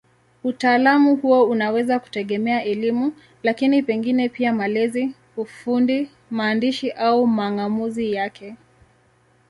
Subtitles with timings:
[0.43, 3.13] Utaalamu huo unaweza kutegemea elimu,
[3.43, 8.55] lakini pengine pia malezi, ufundi, maandishi au mang'amuzi yake.